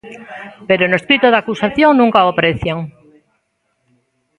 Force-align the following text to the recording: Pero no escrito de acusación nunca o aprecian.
Pero 0.69 0.83
no 0.87 0.95
escrito 1.01 1.27
de 1.29 1.39
acusación 1.41 1.91
nunca 1.95 2.25
o 2.25 2.27
aprecian. 2.29 2.79